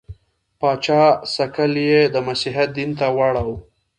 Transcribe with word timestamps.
پاچا 0.59 1.01
سکل 1.35 1.73
یې 1.89 2.01
د 2.13 2.15
مسیحیت 2.27 2.69
دین 2.77 2.91
ته 2.99 3.05
واړاوه. 3.17 3.55